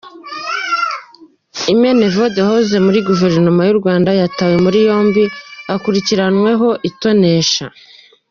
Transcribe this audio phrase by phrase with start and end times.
[1.73, 5.23] Imena Evode wahoze muri guverinoma y’u Rwanda yatawe muri yombi
[5.73, 7.65] akurikiranyweho itonesha.